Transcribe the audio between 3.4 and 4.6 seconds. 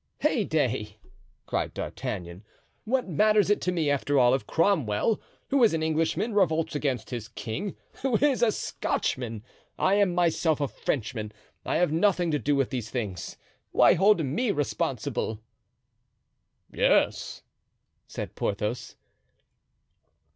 it to me, after all, if